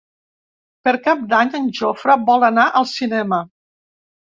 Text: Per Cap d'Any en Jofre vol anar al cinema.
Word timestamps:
Per 0.89 0.93
Cap 1.07 1.21
d'Any 1.35 1.51
en 1.61 1.69
Jofre 1.81 2.17
vol 2.31 2.49
anar 2.51 2.67
al 2.83 2.91
cinema. 2.95 3.43